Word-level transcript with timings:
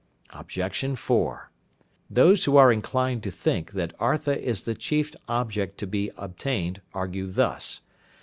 Objection 0.31 0.95
4. 0.95 1.51
Those 2.09 2.45
who 2.45 2.57
are 2.57 2.73
inclined 2.73 3.21
to 3.21 3.29
think 3.29 3.73
that 3.73 3.93
Artha 3.99 4.35
is 4.43 4.63
the 4.63 4.73
chief 4.73 5.13
object 5.29 5.77
to 5.77 5.85
be 5.85 6.09
obtained 6.17 6.81
argue 6.91 7.29
thus. 7.31 7.81